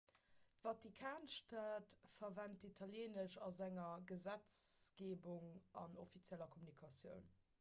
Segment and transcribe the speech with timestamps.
[0.65, 5.47] d'vatikanstad verwent italieenesch a senger gesetzgeebung
[5.83, 7.33] an offizielle kommunikatiounen